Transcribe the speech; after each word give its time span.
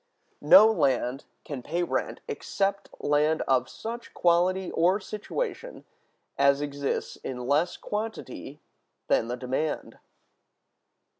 No 0.41 0.65
Land 0.65 1.25
can 1.45 1.61
pay 1.61 1.83
Rent 1.83 2.21
except 2.27 2.89
Land 3.01 3.43
of 3.43 3.69
such 3.69 4.15
Quality 4.15 4.71
or 4.71 4.99
Situation 4.99 5.85
as 6.39 6.59
exists 6.59 7.17
in 7.17 7.45
less 7.47 7.77
Quantity 7.77 8.59
than 9.09 9.27
the 9.27 9.37
Demand. 9.37 9.99